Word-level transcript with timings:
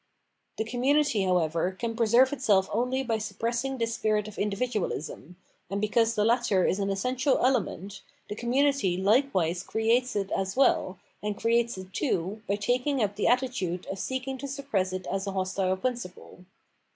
The 0.57 0.63
community, 0.63 1.21
however, 1.25 1.73
can 1.73 1.95
preserve 1.95 2.33
itself 2.33 2.67
only 2.73 3.03
by 3.03 3.19
suppressing 3.19 3.77
this 3.77 3.93
spirit 3.93 4.27
of 4.27 4.37
mdividualism; 4.37 5.35
and 5.69 5.79
because 5.79 6.15
the 6.15 6.25
latter 6.25 6.65
is 6.65 6.79
an 6.79 6.89
essential 6.89 7.37
element, 7.37 8.01
the 8.27 8.33
community 8.33 8.97
like 8.97 9.25
Guilt 9.31 9.43
and 9.45 9.53
Destiny 9.53 9.83
475 9.83 10.31
wise 10.31 10.31
creates 10.31 10.31
it 10.31 10.39
as 10.41 10.55
well, 10.57 10.97
and 11.21 11.37
creates 11.37 11.77
it, 11.77 11.93
too, 11.93 12.41
by 12.47 12.55
taking 12.55 12.99
up 13.03 13.15
tbe 13.15 13.29
attitude 13.29 13.85
of 13.91 13.99
seeking 13.99 14.39
to 14.39 14.47
suppress 14.47 14.91
it 14.91 15.05
as 15.05 15.27
a 15.27 15.33
hostile 15.33 15.77
principle. 15.77 16.45